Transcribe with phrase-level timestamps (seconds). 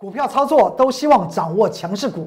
[0.00, 2.26] 股票操作都希望掌握强势股，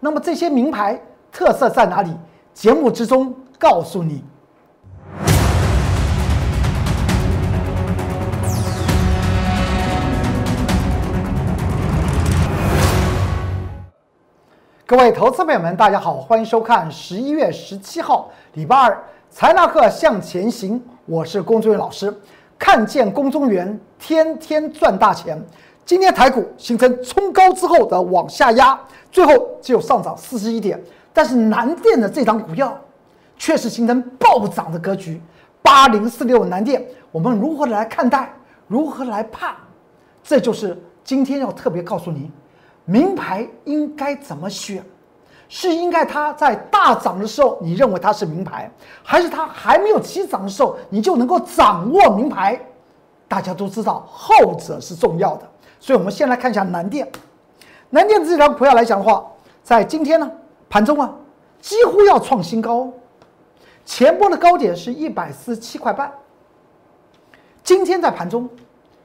[0.00, 2.12] 那么这些名牌特色在哪里？
[2.52, 4.24] 节目之中告诉你。
[14.84, 22.12] 各位投资朋友们，大家好，欢迎收看十一月十七号礼拜二财纳课向前行，我是龚忠元老师。
[22.58, 25.40] 看见龚中元，天天赚大钱。
[25.84, 28.78] 今天台股形成冲高之后的往下压，
[29.10, 30.80] 最后只有上涨四十一点。
[31.12, 32.78] 但是南电的这张股票
[33.36, 35.20] 却是形成暴涨的格局。
[35.60, 38.32] 八零四六南电，我们如何来看待？
[38.66, 39.54] 如何来判？
[40.22, 42.30] 这就是今天要特别告诉您。
[42.84, 44.84] 名牌应该怎么选？
[45.48, 48.70] 是应该它在大涨的时候，你认为它是名牌，
[49.02, 52.58] 还是它还没有起涨的时候，你就能够掌握名牌？
[53.28, 55.48] 大家都知道后者是重要的，
[55.82, 57.10] 所以我们先来看一下南电。
[57.90, 59.26] 南电这张股票来讲的话，
[59.64, 60.30] 在今天呢
[60.70, 61.12] 盘中啊，
[61.60, 62.92] 几乎要创新高哦，
[63.84, 66.12] 前波的高点是一百四十七块半，
[67.64, 68.48] 今天在盘中。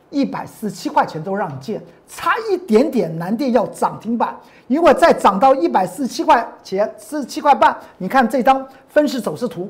[0.10, 4.34] 一百四十七块钱都让你见，差一点点南电要涨停板，
[4.68, 9.70] 因为再涨到一百四十七块钱，四十七块半，你看这张分时走势图，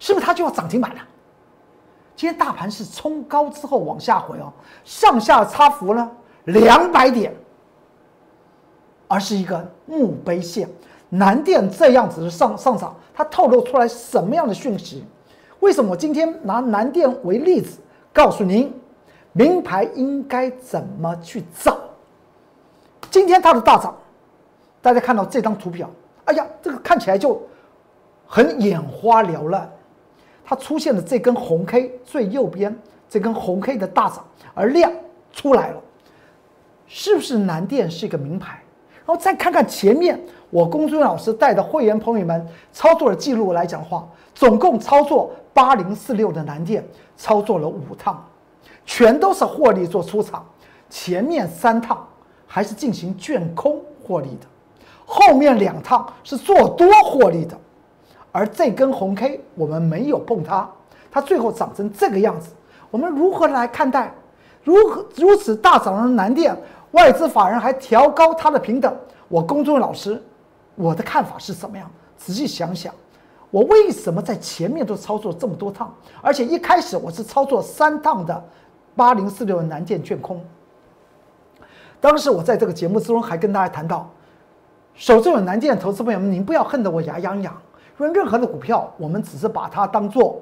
[0.00, 1.00] 是不是它就要涨停板了？
[2.16, 4.52] 今天大盘是冲高之后往下回哦，
[4.84, 6.10] 上下差幅呢
[6.48, 7.32] 两百点，
[9.06, 10.68] 而是一个墓碑线。
[11.10, 15.04] 南电这样子的上上涨，它透露出来什么样的讯息？
[15.60, 17.78] 为什么我今天拿南电为例子，
[18.12, 18.72] 告诉您？
[19.32, 21.78] 名牌应该怎么去找？
[23.10, 23.96] 今天它的大涨，
[24.82, 25.88] 大家看到这张图表，
[26.24, 27.40] 哎呀，这个看起来就
[28.26, 29.70] 很眼花缭乱。
[30.44, 32.76] 它出现的这根红 K 最右边
[33.08, 34.92] 这根红 K 的大涨，而量
[35.32, 35.80] 出来了，
[36.88, 38.60] 是不是南电是一个名牌？
[39.06, 48.24] 然后再看看前面我公孙老师带的会员朋友们操作的记录来讲话，总共操作八零四六的南电，操作了五趟。
[48.84, 50.44] 全都是获利做出场，
[50.88, 52.06] 前面三趟
[52.46, 54.46] 还是进行卷空获利的，
[55.04, 57.54] 后面两趟是做多获利的，
[58.32, 60.66] 而这根红 K 我们没有碰它，
[61.10, 62.50] 它最后涨成这个样子，
[62.90, 64.10] 我们如何来看待？
[64.64, 66.56] 如何如此大涨的南电，
[66.92, 68.96] 外资法人还调高它的平等？
[69.28, 70.22] 我公众老师，
[70.74, 71.90] 我的看法是什么样？
[72.16, 72.94] 仔细想想，
[73.50, 78.44] 我为什么在前面都操作这么多趟，而且一开始我是操作三趟的？
[78.96, 80.44] 八零四六南电卷空，
[82.00, 84.10] 当时我在这个节目之中还跟大家谈到，
[84.94, 87.56] 手中有南电的投资朋友们，您不要恨得我牙痒痒。
[88.00, 90.40] 因为任何的股票，我们只是把它当做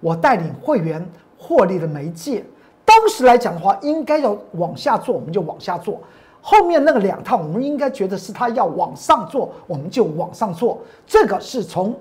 [0.00, 2.44] 我带领会员获利的媒介。
[2.90, 5.94] 当时来讲的话，应该要往下做，我们就往下做；
[6.40, 10.76] 后面那个两套，我们应该觉得是它要往上做，我们就往上做。
[11.06, 11.96] 这个是从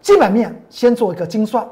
[0.00, 1.68] 基本面先做一个精算。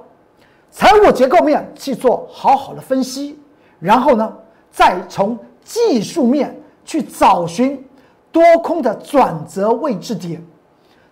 [0.71, 3.39] 财务结构面去做好好的分析，
[3.81, 4.31] 然后呢，
[4.71, 6.55] 再从技术面
[6.85, 7.83] 去找寻
[8.31, 10.45] 多空的转折位置点，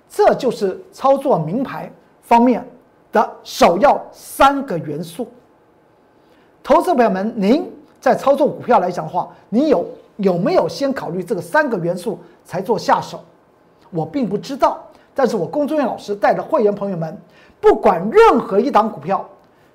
[0.07, 1.91] 这就是操作名牌
[2.21, 2.63] 方面
[3.11, 5.27] 的首要三个元素。
[6.63, 9.85] 投资朋友们，您在操作股票来讲的话，你有
[10.17, 13.21] 有没有先考虑这个三个元素才做下手？
[13.91, 14.79] 我并不知道，
[15.15, 17.17] 但是我龚忠元老师带着会员朋友们，
[17.61, 19.29] 不管任何一档股票。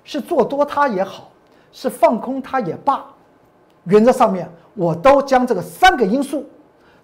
[0.04, 1.28] 是做多它也好，
[1.70, 3.04] 是放空它也罢，
[3.84, 6.46] 原则上面我都将这个三个因素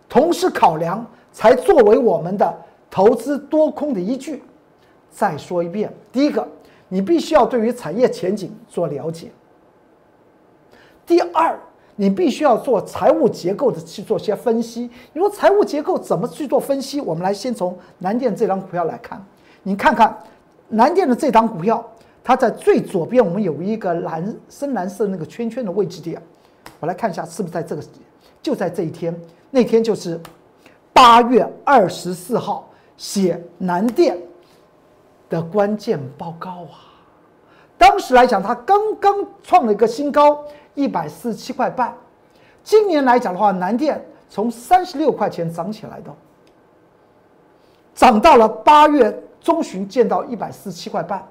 [0.09, 2.51] 同时考量，才作为我们的
[2.91, 4.43] 投资多空的依据。
[5.11, 6.49] 再说一遍，第一个，
[6.89, 9.29] 你必须要对于产业前景做了解；
[11.07, 11.59] 第二，
[11.97, 14.91] 你必须要做财务结构的去做些分析。
[15.13, 17.01] 你说财务结构怎么去做分析？
[17.01, 19.25] 我们来先从南电这张股票来看，
[19.63, 20.17] 你看看
[20.69, 21.85] 南电的这张股票。
[22.27, 26.19] 它在最左边，我们有一个蓝深蓝色那个圈圈的位置点，
[26.81, 27.83] 我来看一下是不是在这个，
[28.41, 29.15] 就在这一天，
[29.51, 30.19] 那天就是
[30.91, 32.67] 八月二十四号
[32.97, 34.19] 写南电
[35.29, 36.97] 的关键报告啊。
[37.77, 40.43] 当时来讲，它刚刚创了一个新高，
[40.75, 41.95] 一百四十七块半。
[42.63, 46.11] 今年来讲的话，南电从三十六块钱涨起来的，
[47.95, 51.27] 涨到了八月中旬见到一百四十七块半。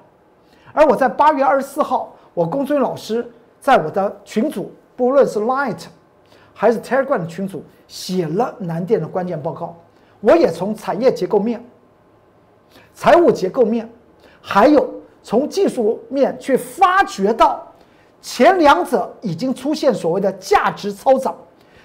[0.72, 3.28] 而我在八月二十四号，我公孙老师
[3.60, 5.84] 在我的群组，不论是 Light
[6.52, 9.76] 还是 Telegram 的群组，写了南电的关键报告。
[10.20, 11.62] 我也从产业结构面、
[12.94, 13.90] 财务结构面，
[14.40, 14.88] 还有
[15.22, 17.66] 从技术面去发掘到
[18.24, 21.36] 前两者已经出现所谓的价值超涨，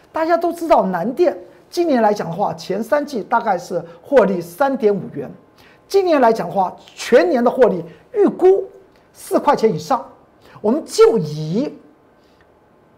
[0.10, 1.38] 大家都知道南电
[1.70, 5.30] 今年来讲的话，前三季大概是获利三点五元，
[5.86, 7.84] 今年来讲的话，全年的获利
[8.14, 8.64] 预估
[9.12, 10.04] 四块钱以上。
[10.62, 11.78] 我们就以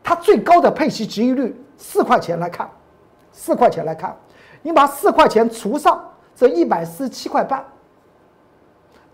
[0.03, 2.69] 它最高的配息值益率四块钱来看，
[3.31, 4.15] 四块钱来看，
[4.61, 5.99] 你把四块钱除上
[6.35, 7.65] 这一百四十七块半，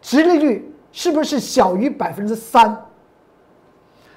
[0.02, 2.84] 值利率是不是小于百分之三？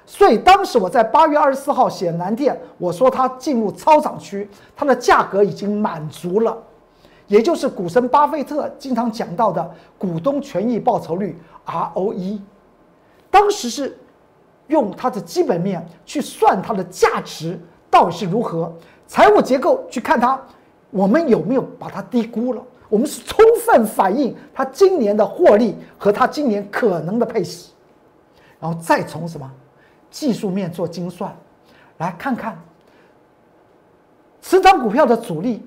[0.05, 6.57] 所以当时我在八月二十四号写南电，我说它进入超涨区，它的价格已经满足了，
[7.27, 12.39] 也就是股神巴菲特经常讲到的股东权益报酬率 ROE。
[13.29, 13.97] 当时是
[14.67, 17.57] 用它的基本面去算它的价值
[17.89, 18.73] 到底是如何，
[19.07, 20.37] 财务结构去看它，
[20.89, 22.61] 我们有没有把它低估了？
[22.89, 27.71] 我们是充分反映它今年的获利和它今年可能的配息，
[28.59, 29.49] 然后再从什么？
[30.11, 31.35] 技术面做精算，
[31.97, 32.61] 来看看，
[34.41, 35.65] 此档股票的主力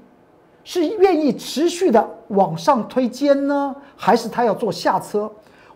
[0.62, 5.28] 是愿意持续的往上推肩呢，还是他要做下车？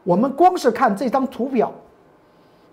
[0.05, 1.73] 我们光是看这张图表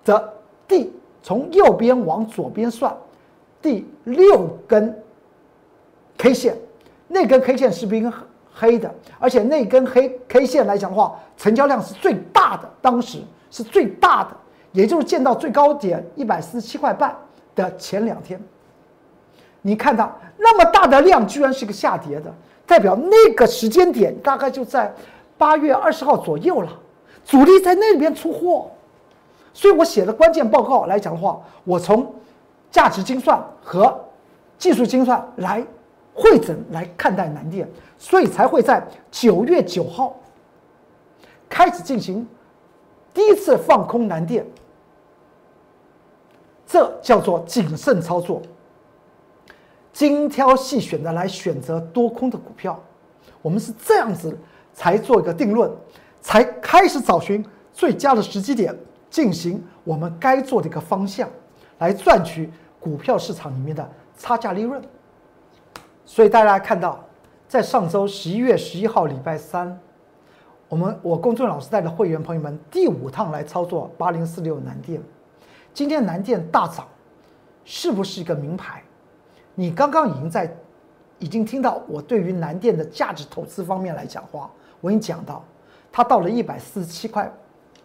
[0.03, 0.33] 的
[0.67, 0.93] 第
[1.23, 2.95] 从右边往左边算，
[3.61, 5.01] 第六根
[6.17, 6.57] K 线，
[7.07, 8.13] 那根 K 线是不是
[8.53, 8.93] 黑的？
[9.19, 13.19] 而且那根黑 K 线来讲的话，成交量是最大的，当时
[13.49, 14.29] 是最大的。
[14.75, 17.15] 也就是见到最高点一百四十七块半
[17.55, 18.37] 的前两天，
[19.61, 22.31] 你看到那么大的量，居然是个下跌的，
[22.67, 24.93] 代表那个时间点大概就在
[25.37, 26.69] 八月二十号左右了，
[27.23, 28.69] 主力在那边出货，
[29.53, 32.13] 所以我写的关键报告来讲的话，我从
[32.69, 33.97] 价值精算和
[34.57, 35.65] 技术精算来
[36.13, 37.65] 会诊来看待南电，
[37.97, 40.13] 所以才会在九月九号
[41.47, 42.27] 开始进行
[43.13, 44.45] 第一次放空南电。
[46.75, 48.41] 这叫做谨慎操作，
[49.93, 52.77] 精挑细选的来选择多空的股票。
[53.41, 54.37] 我们是这样子
[54.73, 55.71] 才做一个定论，
[56.19, 57.41] 才开始找寻
[57.71, 58.77] 最佳的时机点，
[59.09, 61.29] 进行我们该做的一个方向，
[61.77, 64.81] 来赚取股票市场里面的差价利润。
[66.05, 66.99] 所以大家看到，
[67.47, 69.79] 在上周十一月十一号礼拜三，
[70.67, 75.01] 我们我公众老师带的会员朋友们第五趟来操作八零四六南电。
[75.75, 76.87] 今天南电大涨，
[77.65, 78.81] 是不是一个名牌？
[79.55, 80.49] 你刚刚已经在，
[81.19, 84.49] 已经听到我对于南电的价值投资方面来讲话，
[84.79, 85.43] 我已经讲到，
[85.91, 87.29] 它到了一百四十七块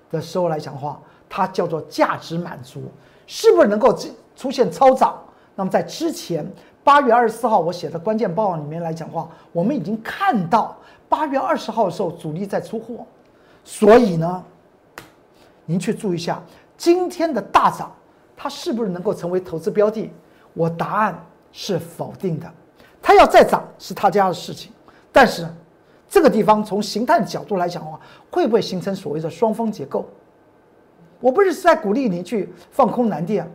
[0.09, 2.85] 的时候来讲话，它叫做价值满足，
[3.27, 3.93] 是不是能够
[4.37, 5.21] 出现超涨？
[5.57, 6.49] 那么在之前
[6.85, 10.77] 八月二十四号我写的关键报告里面来讲话，我们已经看到
[11.09, 13.05] 八月二十号的时候主力在出货，
[13.65, 14.45] 所以呢，
[15.65, 16.41] 您去注意一下。
[16.81, 17.95] 今天的大涨，
[18.35, 20.11] 它是不是能够成为投资标的？
[20.55, 21.23] 我答案
[21.53, 22.51] 是否定的。
[23.03, 24.73] 它要再涨是他家的事情，
[25.13, 25.47] 但是
[26.09, 28.01] 这个地方从形态角度来讲的话，
[28.31, 30.07] 会不会形成所谓的双峰结构？
[31.21, 33.47] 我不是在鼓励您去放空南电，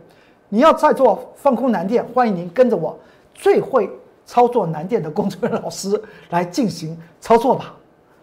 [0.48, 2.96] 你要再做放空南电，欢迎您跟着我
[3.34, 3.90] 最会
[4.24, 6.00] 操作南电的工作人员老师
[6.30, 7.74] 来进行操作吧。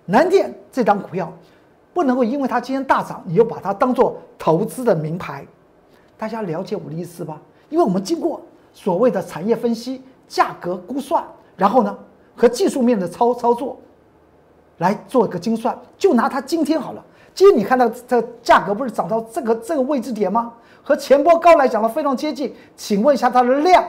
[0.05, 1.29] 南电这张股票。
[1.93, 5.45] 不能够因为它今天大涨，你又把它当做投资的名牌，
[6.17, 7.39] 大家了解我的意思吧？
[7.69, 8.41] 因为我们经过
[8.73, 11.23] 所谓的产业分析、价格估算，
[11.55, 11.97] 然后呢
[12.35, 13.77] 和技术面的操操作
[14.79, 15.77] 来做一个精算。
[15.97, 20.53] 就拿它今天好了，今天你看到这价格不是涨到这个这个位置点吗？
[20.83, 22.53] 和前波高来讲的非常接近。
[22.75, 23.83] 请问一下它的量，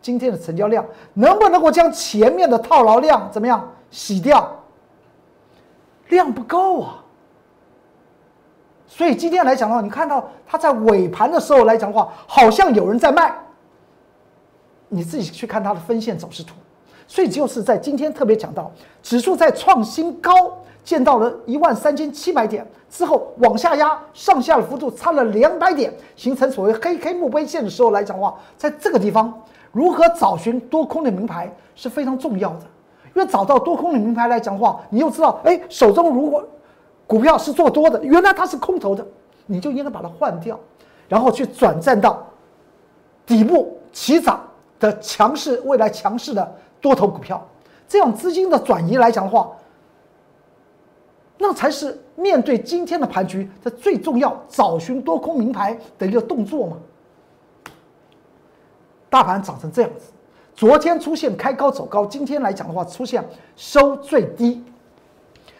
[0.00, 4.50] 今天的成交量能不能够将前面的套牢量怎么样洗掉？
[6.08, 7.02] 量不够啊。
[8.88, 13.34] 所以今天来讲的话，你看到它在尾盘的时候来讲的话，好像有人在卖。
[14.88, 16.54] 你自己去看它的分线走势图。
[17.08, 18.70] 所以就是在今天特别讲到，
[19.02, 20.32] 指数在创新高，
[20.84, 32.62] 见到了一万三千七百点之后往下压，上下的幅度差了两百点，形成所谓黑 K 墓碑线的时候来讲的话，在这个地方如何找寻多空的名牌是非常重要的。
[33.14, 36.44] 因为找到多空的名牌来讲的话，你又知道，哎，手中如果。
[37.06, 39.06] 股票是做多的，原来它是空头的，
[39.46, 40.58] 你就应该把它换掉，
[41.08, 42.26] 然后去转战到
[43.24, 44.44] 底部起涨
[44.80, 47.46] 的强势、未来强势的多头股票，
[47.86, 49.52] 这样资金的转移来讲的话，
[51.38, 56.76] 那才是面对今天的盘局的最重要找寻多空名牌的一个动作嘛。
[59.08, 60.10] 大盘涨成这样子，
[60.54, 64.64] 昨天出现开高走高，今天来讲的话出现收最低。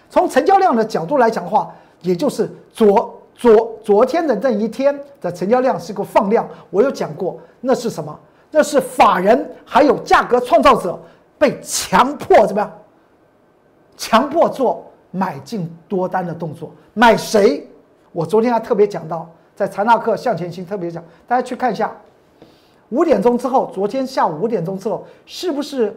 [0.08, 6.48] 从成交量的角度来讲的话，也就是昨昨昨天的那一天的成交量是个放量。
[6.70, 8.18] 我有讲过，那是什么？
[8.50, 10.98] 那是法人还有价格创造者
[11.38, 12.72] 被强迫怎么样？
[13.96, 17.66] 强迫做买进多单的动作，买谁？
[18.12, 21.94] 我昨天还特别讲到，在财纳克向前行特别讲，大家去看一下，
[22.90, 25.94] 五点钟之后，昨天下午五点钟之后，是不是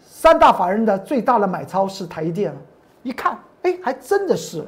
[0.00, 2.56] 三大法人的最大的买超是台积电？
[3.02, 4.64] 一看，哎，还真的是，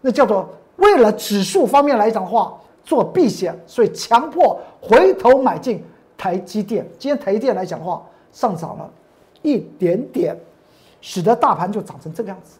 [0.00, 5.84] 那叫做为了指数方面来讲的话，做避险，所以强迫回头买进
[6.16, 6.88] 台积电。
[6.98, 8.90] 今天台积电来讲的话，上涨了
[9.42, 10.36] 一点点。
[11.06, 12.56] 使得大盘就涨成这个样子，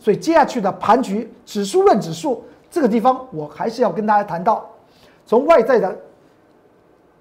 [0.00, 4.68] 所以接下去的盘局，指数论指数这个地方，我还是要跟大家谈到，
[5.24, 5.96] 从外在的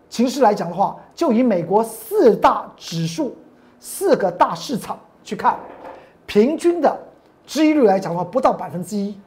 [0.10, 3.38] 形势来讲的话，就以美国四大指数、
[3.80, 5.60] 四个大市场去看，
[6.30, 6.96] 平均的
[7.48, 9.18] 收益率来讲的话，不到百分之一。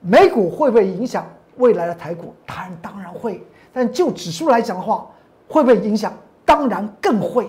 [0.00, 1.26] 美股会不会影响
[1.58, 2.34] 未来的台股？
[2.46, 3.46] 当然，当然会。
[3.70, 5.06] 但就指数来讲的话，
[5.46, 6.10] 会不会影响？
[6.46, 7.46] 当然更会。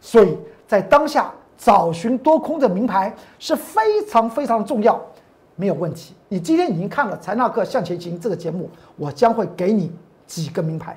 [0.00, 0.36] 所以。
[0.66, 5.00] 在当下找寻多空的名牌是非常非常重要，
[5.56, 6.14] 没有问题。
[6.28, 9.92] 你今天已经看了《财纳克向前行》这个节目，我将会给你
[10.28, 10.96] 几个名牌。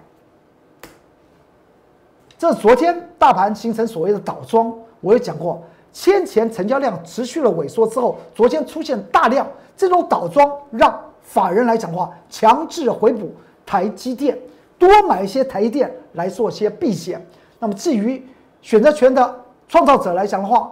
[2.38, 4.72] 这昨天大盘形成所谓的倒庄，
[5.02, 5.60] 我也讲过，
[5.94, 9.48] 先前成交量持续了萎缩之后，昨天出现大量
[9.78, 13.34] 这种倒庄，让法人来讲的话强制回补
[13.66, 14.38] 台积电，
[14.78, 17.26] 多买一些台积电来做些避险。
[17.60, 18.22] 那么至于
[18.62, 19.40] 选择权的。
[19.66, 20.72] 创造者来讲的话，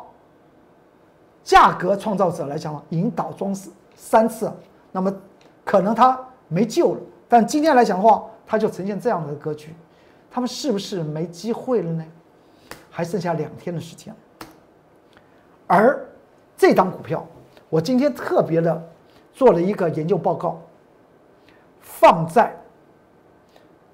[1.44, 4.52] 价格创造者来讲的引导装饰三次，
[4.92, 5.12] 那么
[5.66, 7.00] 可能他没救了。
[7.28, 9.74] 但今天来讲的话，它就呈现这样的格局，
[10.30, 12.06] 他们是不是没机会了呢？
[12.92, 14.14] 还剩下两天的时间。
[15.72, 16.06] 而
[16.58, 17.26] 这张股票，
[17.70, 18.90] 我今天特别的
[19.32, 20.62] 做了一个研究报告，
[21.80, 22.54] 放在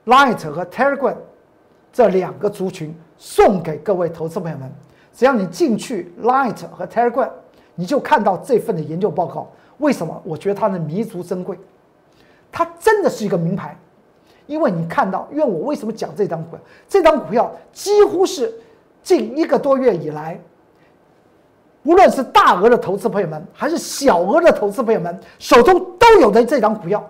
[0.08, 1.16] Light 和 Telegram
[1.94, 4.68] 这两个族群，送给各位投资朋友们。
[5.14, 7.30] 只要你进去 Light 和 Telegram，
[7.76, 9.48] 你就看到这份的研究报告。
[9.78, 10.20] 为什么？
[10.26, 11.60] 我觉得它的弥足珍贵，
[12.52, 13.78] 它真的是一个名牌。
[14.48, 16.60] 因为你看到，因为我为什么讲这张股票？
[16.90, 18.52] 这张股票几乎是
[19.04, 20.42] 近一个多月以来，
[21.88, 27.02] 无论是大额的投资朋友们，还是小额的投资朋友们手中都有的这张股票。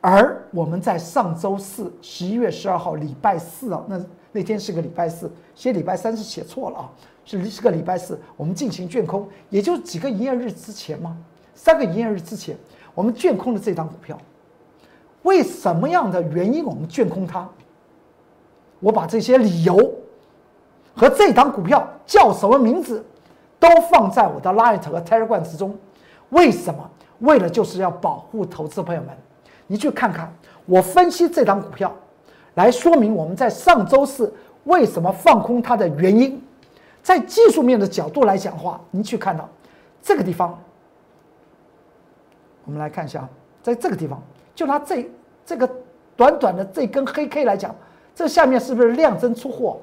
[0.00, 4.00] 而我们在上周四，十一月十二号，礼拜四啊，那。
[4.36, 6.90] 那天是个礼拜四，写礼拜三是写错了啊，
[7.24, 11.16] 是是个礼拜四，我们进行卷空，也就是几个营业日之前嘛，
[11.54, 12.58] 三个营业日之前，
[12.96, 14.18] 我们卷空了这张股票。
[15.22, 17.48] 为什么样的原因我们卷空它？
[18.80, 19.93] 我把这些理由
[20.96, 23.04] 和这张股票叫什么名字，
[23.58, 25.76] 都放在我的 Light 和 Telegram 之中。
[26.30, 26.90] 为什么？
[27.20, 29.10] 为了就是要保护投资朋友们。
[29.66, 30.32] 你去看看，
[30.66, 31.92] 我分析这张股票。
[32.54, 34.32] 来说明我们在上周四
[34.64, 36.40] 为什么放空它的原因，
[37.02, 39.48] 在技术面的角度来讲的话，您去看到
[40.02, 40.56] 这个地方，
[42.64, 43.28] 我们来看一下啊，
[43.62, 44.22] 在这个地方，
[44.54, 45.10] 就拿这
[45.44, 45.68] 这个
[46.14, 47.74] 短短的这根黑 K 来讲，
[48.14, 49.80] 这下面是不是量增出货？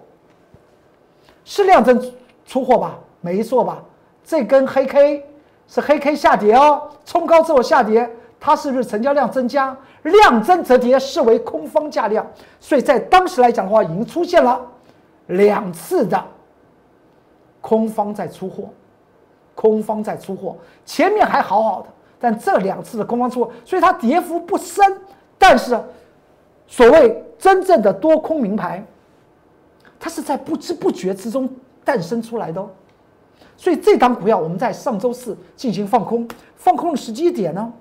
[1.44, 2.02] 是量增
[2.46, 2.98] 出货吧？
[3.22, 3.84] 没错吧？
[4.24, 5.26] 这根黑 K
[5.68, 8.10] 是黑 K 下跌哦，冲高之后下跌。
[8.44, 12.26] 它是不是成交量增加，量增折叠视为空方价量，
[12.60, 14.60] 所以在当时来讲的话，已经出现了
[15.28, 16.20] 两次的
[17.62, 18.64] 空方在出货，
[19.54, 20.58] 空方在出货，
[20.88, 21.88] 前面还好好的，
[22.20, 24.84] 但这两次的空方出货，所以它跌幅不深，
[25.38, 25.80] 但是
[26.66, 28.84] 所谓真正的多空名牌，
[30.02, 31.48] 它是在不知不觉之中
[31.86, 32.68] 诞生出来的哦，
[33.56, 37.72] 所以这档股票我们在上周四进行放空，放空的时机点呢？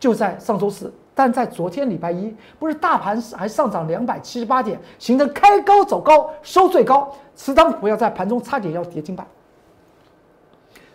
[0.00, 9.26] 就在上周四，但在昨天礼拜一，不是大盘还上涨两百七十八点，形成开高走高收最高，此档股票在盘中差点要跌停板。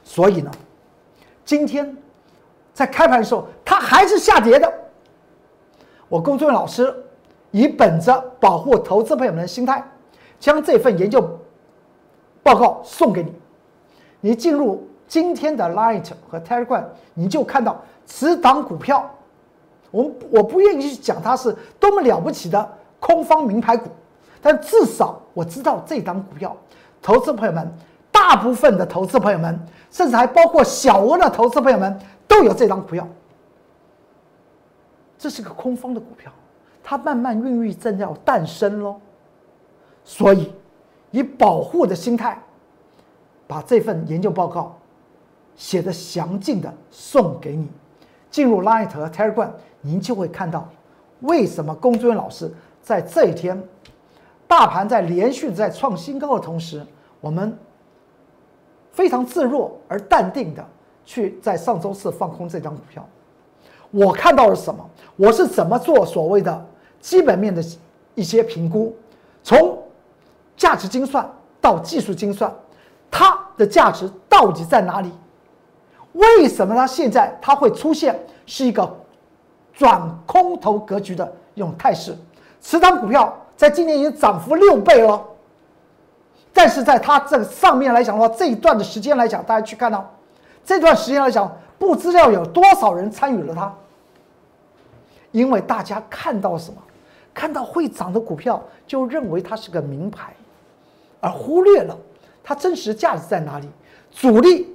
[0.04, 0.52] 所以呢，
[1.46, 1.96] 今天
[2.74, 4.72] 在开盘的时候，它还是下跌的。
[6.10, 6.94] 我龚俊老师
[7.52, 9.84] 以本着保护投资朋友们的心态，
[10.40, 11.40] 将这份研究
[12.42, 13.32] 报告送给你。
[14.20, 17.82] 你进入今天的 Light 和 Telegram，你就看到。
[18.04, 19.10] 此档股票，
[19.90, 23.90] 我我不愿意去讲它是多么了不起的空方名牌股，
[24.42, 26.54] 但至少我知道这档股票，
[27.02, 27.72] 投资朋友们，
[28.12, 29.58] 大部分的投资朋友们，
[29.92, 33.08] 甚至还包括小额的投资朋友们，都有这档股票。
[35.18, 36.30] 这是个空方的股票，
[36.84, 39.00] 它慢慢孕育正要诞生喽。
[40.04, 40.52] 所以，
[41.12, 42.42] 以保护的心态，
[43.48, 44.76] 把这份研究报告
[45.56, 47.68] 写的详尽的送给你。
[48.30, 49.50] 进入 Light 和 Telegram，
[49.82, 50.68] 您就会看到
[51.20, 53.62] 为什么龚尊老师在这一天，
[54.48, 56.86] 大盘在连续在创新高的同时，
[57.20, 57.58] 我们
[58.92, 60.66] 非常自若而淡定的
[61.06, 63.08] 去在上周四放空这张股票？
[63.92, 64.90] 我看到了什么？
[65.16, 66.66] 我是怎么做所谓的
[67.00, 67.62] 基本面的
[68.16, 68.96] 一些评估？
[69.44, 69.78] 从
[70.58, 71.30] 价值精算
[71.60, 72.52] 到技术精算，
[73.12, 75.12] 它的价值到底在哪里？
[76.14, 78.98] 为什么它现在它会出现是一个
[79.74, 82.16] 转空头格局的一种态势？
[82.62, 85.24] 持仓股票在今年已经涨幅六倍了，
[86.54, 90.10] 但是在它这上面来讲的话，这一段的时间来讲，大家去看到
[90.64, 93.76] 这段时间来讲，不知道有多少人参与了它，
[95.32, 96.80] 因为大家看到什么？
[97.34, 100.32] 看到会涨的股票，就认为它是个名牌，
[101.20, 101.98] 而忽略了
[102.44, 103.68] 它真实价值在哪里，
[104.12, 104.68] 主力。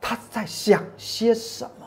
[0.00, 1.86] 他在想些什么？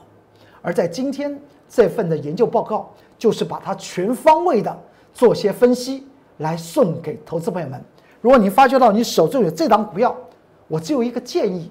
[0.62, 4.76] 而在今天这份的研究报告，就是把它全方位的
[5.14, 7.80] 做些分析，来送给投资朋友们。
[8.22, 10.16] 如果你发觉到你手中有这档股票，
[10.68, 11.70] 我只有一个建议：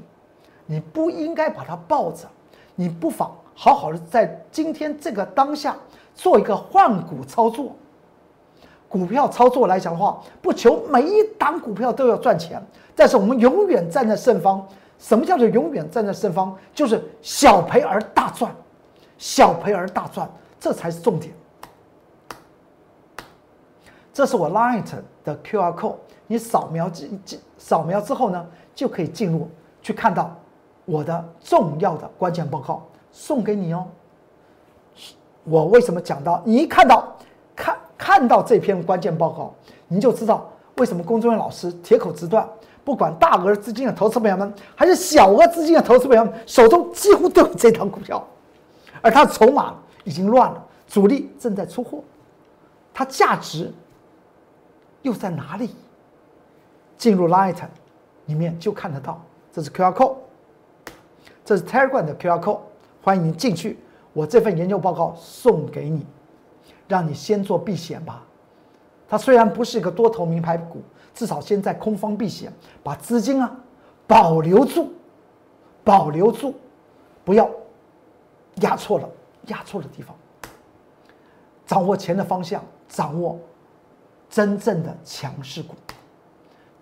[0.66, 2.28] 你不应该把它抱着，
[2.74, 5.76] 你不妨好好的在今天这个当下
[6.14, 7.74] 做一个换股操作。
[8.88, 12.62] 股票操作来讲的话，不求每一档股票都要赚钱，
[12.94, 14.66] 但是我们永远站在胜方。
[14.98, 16.56] 什么叫做永远站在胜方？
[16.72, 18.54] 就是小赔而大赚，
[19.18, 21.34] 小赔而大赚，这才是重点。
[24.12, 24.88] 这是我 Light
[25.22, 25.96] 的 QR code，
[26.26, 29.50] 你扫描进进扫描之后呢，就可以进入
[29.82, 30.34] 去看到
[30.86, 33.86] 我的重要的关键报告，送给你哦。
[35.44, 36.42] 我为什么讲到？
[36.44, 37.14] 你一看到
[37.54, 39.54] 看看到这篇关键报告，
[39.86, 42.48] 你就知道为什么龚忠元老师铁口直断。
[42.84, 48.24] 不管大额资金的投资朋友们，还是小额资金的投资朋友们，手中几乎都有这张股票，
[49.02, 49.74] 而它的筹码
[50.04, 51.98] 已经乱了，主力正在出货，
[52.94, 53.74] 它价值
[55.02, 55.74] 又在哪里？
[56.96, 57.56] 进入 Light
[58.26, 59.20] 里面就看得到，
[59.52, 60.14] 这是 QR code，
[61.46, 62.58] 这是 Telegram 的 QR code，
[63.02, 63.78] 欢迎您进去，
[64.12, 66.04] 我这份研究报告送给你，
[66.88, 68.22] 让你先做避险吧。
[69.08, 70.82] 它虽然不是一个多头名牌股。
[71.14, 73.50] 至少先在空方避险，把资金啊
[74.06, 74.92] 保留住，
[75.82, 76.52] 保留住，
[77.24, 77.50] 不要
[78.56, 79.08] 压错了，
[79.46, 80.14] 压错了地方。
[81.64, 83.38] 掌握钱的方向，掌握
[84.28, 85.74] 真正的强势股。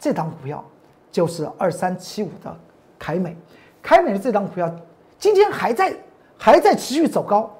[0.00, 0.64] 这档股票
[1.12, 2.58] 就是二三七五的
[2.98, 3.36] 凯美，
[3.84, 4.68] 凯美的这张股票
[5.18, 5.94] 今天还在
[6.38, 7.54] 还在持续走高。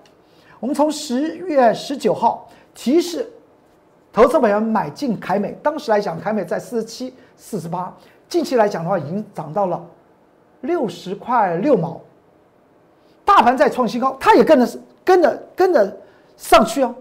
[0.59, 3.31] 我们从十月十九号提示。
[4.11, 7.93] 投资朋友买进凯美，当时来讲，凯美在四十七、四十八，
[8.29, 9.85] 近期来讲的话，已经涨到了
[10.61, 12.01] 六十块六毛。
[13.25, 15.97] 大盘在创新高，它也跟着跟着跟着
[16.37, 16.95] 上去啊。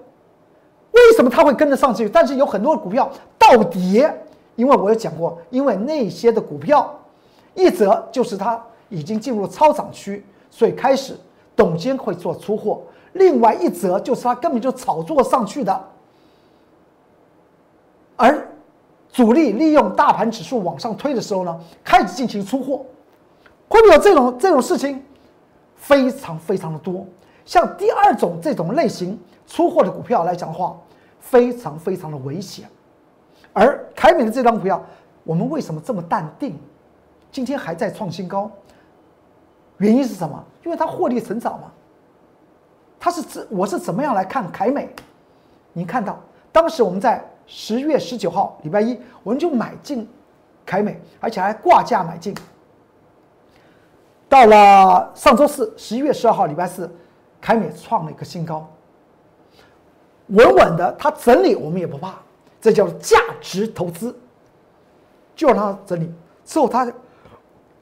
[0.91, 2.09] 为什么它会跟着上去？
[2.09, 3.07] 但是有很多股票
[3.37, 4.11] 倒跌，
[4.55, 6.99] 因为我有讲过，因为那些的股票，
[7.53, 11.17] 一则就是它已经进入超涨区，所以开始
[11.55, 12.81] 董监会做出货；
[13.13, 15.87] 另外一则就是它根本就炒作上去的。
[18.15, 18.47] 而
[19.11, 22.85] 主力利用大盘指数往上推的时候呢，开始进行出货，
[23.67, 25.03] 会不会有这种这种事情？
[25.75, 27.05] 非常非常的多。
[27.45, 30.77] 像第二种这种类型出货的股票来讲的话，
[31.19, 32.69] 非常非常的危险。
[33.51, 34.81] 而凯美的这张股票，
[35.23, 36.57] 我们为什么这么淡定？
[37.31, 38.49] 今天还在创新高，
[39.83, 40.43] 原因是什么？
[40.63, 41.71] 因为它获利成长嘛。
[42.99, 44.89] 它是怎我是怎么样来看凯美？
[45.73, 46.19] 你看到
[46.51, 47.23] 当时我们在。
[47.45, 50.07] 十月十九号，礼拜一，我们就买进
[50.65, 52.33] 凯美，而且还挂价买进。
[54.29, 56.89] 到了上周四，十一月十二号，礼拜四，
[57.41, 58.65] 凯美创了一个新高，
[60.27, 62.13] 稳稳的，它整理我们也不怕，
[62.61, 64.17] 这叫价值投资，
[65.35, 66.09] 就让它整理
[66.45, 66.89] 之后，它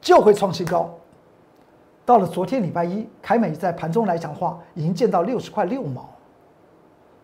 [0.01, 0.91] 就会创新高。
[2.05, 6.09] 到了昨天礼拜一，凯美在盘中来讲的话，已经见到六十块六毛，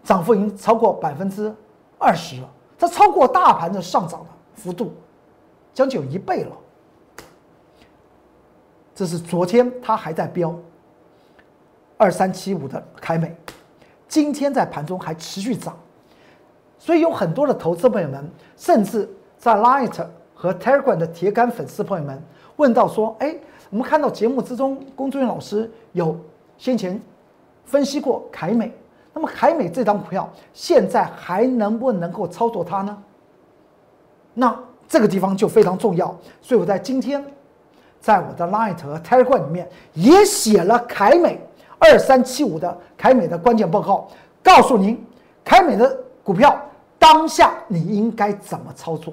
[0.03, 1.53] 涨幅已经超过百分之。
[1.99, 4.93] 二十了，它超过大盘的上涨的幅度，
[5.73, 6.51] 将近有一倍了。
[8.93, 10.55] 这是昨天它还在飙，
[11.97, 13.35] 二三七五的凯美，
[14.07, 15.75] 今天在盘中还持续涨，
[16.77, 19.09] 所以有很多的投资朋友们，甚至
[19.39, 22.23] 在 Light 和 Telegram 的铁杆粉丝朋友们
[22.57, 23.35] 问到说：“哎，
[23.69, 26.15] 我们看到节目之中，龚作人老师有
[26.57, 26.99] 先前
[27.65, 28.71] 分析过凯美。”
[29.13, 32.95] 那么凯美这张股票现在还能不能够操作它呢？
[34.35, 34.55] 那
[34.87, 37.25] 这个地方就非常重要，所以我在今天
[37.99, 41.41] 在我的 Light 和 Telegram 里面也写了凯美
[41.79, 44.07] 二三七五的凯美的关键报告，
[44.43, 45.03] 告诉您
[45.43, 46.55] 凯美的股票
[46.99, 49.11] 当下你应该怎么操作？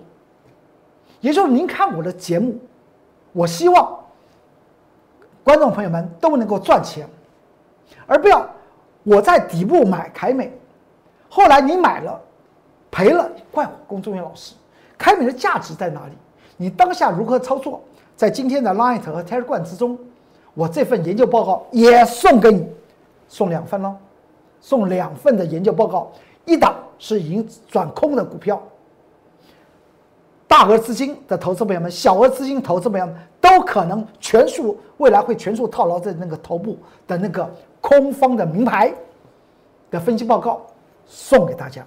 [1.23, 2.59] 也就是您看我的节目，
[3.33, 3.99] 我希望
[5.45, 7.07] 观众朋友们都能够赚钱，
[8.07, 8.45] 而不要
[9.03, 10.51] 我在底部买凯美，
[11.29, 12.19] 后来你买了
[12.91, 14.55] 赔了，怪我龚忠元老师。
[14.97, 16.13] 凯美的价值在哪里？
[16.57, 17.83] 你当下如何操作？
[18.17, 19.99] 在今天的 Light 和 Telegram 之中，
[20.55, 22.67] 我这份研究报告也送给你，
[23.29, 23.97] 送两份喽，
[24.61, 26.11] 送两份的研究报告，
[26.45, 28.63] 一档是已经转空的股票，
[30.57, 38.95] 大额资金的投资朋友们，小额资金投资朋友们都可能全数未来会全数套牢在那个头部的那个空方的名牌
[39.91, 40.65] 的分析报告
[41.07, 41.85] 送给大家，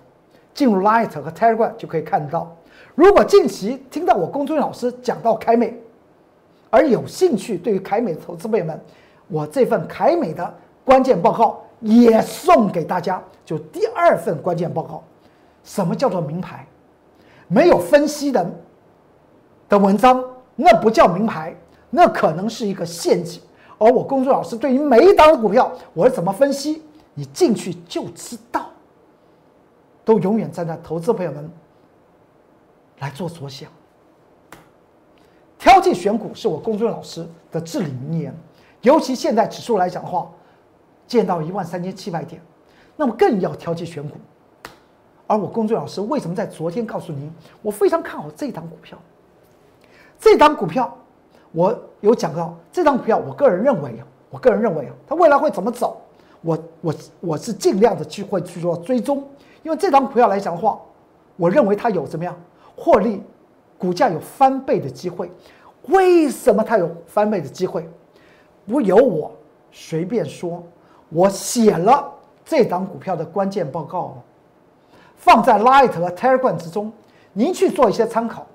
[0.53, 2.53] 进入 Light 和 Telegram 就可以看到。
[2.93, 5.73] 如果近期听到我龚忠老师讲到凯美。
[6.69, 8.77] 而有兴趣对于凯美投资朋友们，
[9.30, 10.53] 我这份凯美的
[10.84, 15.01] 关键报告也送给大家，就第二份关键报告。
[15.63, 16.67] 什么叫做名牌？
[17.47, 18.49] 没有分析的
[19.69, 20.23] 的文章，
[20.55, 21.55] 那不叫名牌，
[21.89, 23.41] 那可能是一个陷阱。
[23.77, 26.81] 而我公众老师对于每一档股票，我是怎么分析，
[27.13, 28.65] 你进去就知道。
[30.03, 31.51] 都永远站在投资朋友们
[32.99, 33.69] 来做所想。
[35.60, 38.33] 挑剔选股是我公孙老师的至理名言，
[38.81, 40.31] 尤其现在指数来讲的话，
[41.05, 42.41] 见到一万三千七百点，
[42.95, 44.15] 那么更要挑剔选股。
[45.27, 48.97] 而我公孙老师为什么在昨天告诉您，我非常看好这档股票？
[50.19, 50.91] 这档股票
[51.51, 56.01] 我有讲到，这档股票我个人认为啊，我个人认为啊，它未来会怎么走？
[56.41, 59.23] 我我我是尽量的去会去做追踪，
[59.63, 60.79] 因为这档股票来讲的话，
[61.35, 62.35] 我认为它有怎么样
[62.75, 63.21] 获利，
[63.77, 65.29] 股价有翻倍的机会。
[65.87, 67.89] 为什么它有翻倍的机会？
[68.67, 69.31] 不由我
[69.71, 70.63] 随便说，
[71.09, 72.11] 我写了
[72.45, 74.17] 这档股票的关键报告，
[75.17, 76.91] 放在 Light 和 Telegram 之中，
[77.34, 78.45] 您去做一些参考。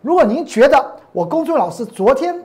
[0.00, 2.42] 如果您觉得我公孙老师昨天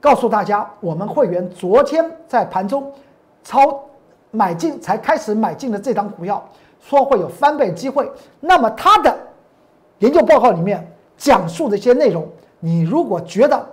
[0.00, 2.92] 告诉大家，我们会员昨天在盘中
[3.42, 3.82] 超
[4.30, 6.46] 买进才开始买进的这档股票，
[6.80, 9.16] 说会有翻倍机会，那么他的
[10.00, 10.86] 研究报告里面
[11.16, 12.28] 讲述的一些内容。
[12.60, 13.66] 你如果觉得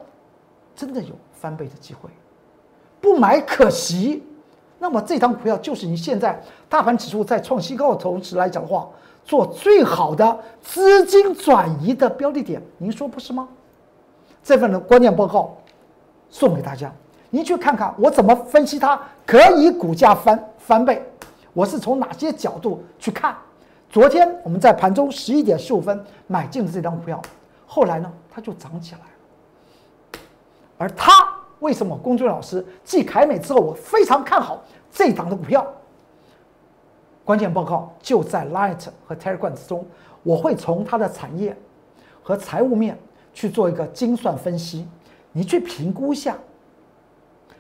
[0.75, 2.09] 真的有翻倍的机会，
[2.99, 4.23] 不买可惜。
[4.81, 8.89] 那么这张股票就是你现在大盘指数在创新高的同时来讲的话，
[9.23, 12.59] 做最好的资金转移的标的点。
[12.79, 13.47] 您说不是吗？
[14.43, 15.55] 这份的关键报告
[16.31, 16.91] 送给大家，
[17.29, 20.99] 您去看看我怎么分析它可以股价翻翻倍，
[21.53, 23.35] 我是从哪些角度去看。
[23.87, 27.21] 昨天我们在盘中十一点十五分买进的这张股票。
[27.67, 29.05] 后来呢，它就涨起来了。
[30.79, 31.30] 而它
[31.61, 31.95] 为什么？
[31.97, 35.65] 龚俊老师继凯美之后，我非常看好这档的股票。
[37.23, 39.85] 关键报告就在 Light 和 Telegram 中，
[40.23, 41.55] 我会从它的产业
[42.23, 42.97] 和财务面
[43.31, 44.87] 去做一个精算分析，
[45.31, 46.35] 你去评估一下，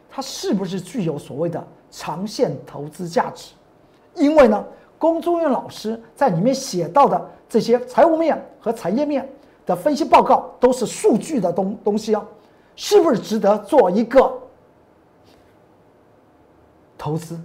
[0.09, 3.53] 它是不是具有所谓的长线投资价值？
[4.15, 4.65] 因为呢，
[4.97, 9.29] 龚忠元老师在里面写到的这些财务面和产业面。
[9.63, 12.25] 的分析报告都是数据的东东西啊，
[12.75, 14.31] 是不是值得做一个
[16.97, 17.39] 投资？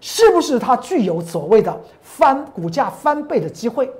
[0.00, 3.92] 是不是它具有所谓的翻股价翻倍的机会？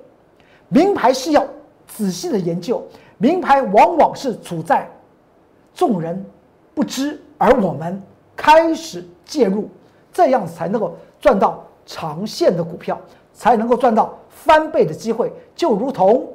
[0.68, 1.46] 名牌是要
[1.87, 4.88] 仔细的研究，名牌往往是处在
[5.74, 6.24] 众人
[6.74, 8.01] 不知，而我们
[8.37, 9.68] 开始介入，
[10.12, 13.01] 这样才能够赚到长线的股票，
[13.33, 16.33] 才能够赚到翻倍的机会，就如同。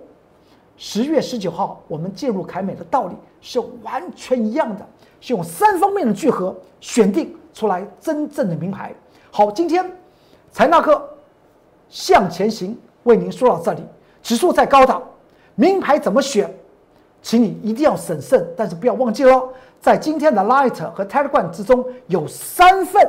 [0.76, 4.86] 十月十九号，我们介入凯美的道理是完全一样的，
[5.22, 8.94] 是用三方面的聚合选定出来真正的名牌。
[9.32, 9.90] 好，今天
[10.52, 11.08] 财纳克
[11.90, 13.84] 向前行为您说到这里，
[14.22, 15.02] 指数在高档，
[15.56, 16.52] 名牌怎么选，
[17.22, 19.48] 请你一定要审慎，但是不要忘记了，
[19.80, 23.08] 在今天的 Light 和 Telegram 之中有三份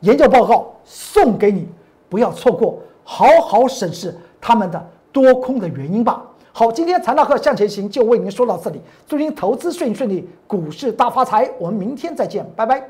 [0.00, 1.68] 研究报告送给你，
[2.08, 6.24] 不要错过，好好审视他们的多空的原因吧。
[6.52, 11.48] 好，今天财纳克向前行就为您说到这里，祝您投资顺顺利，股市大发财。
[11.58, 12.82] 我们明天再见，拜拜。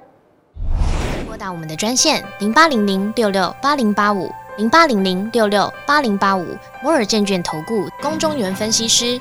[1.27, 6.45] 拨打我们的专线零八零零六六八零八五零八零零六六八零八五
[6.83, 9.21] 摩尔证券投顾龚中原分析师。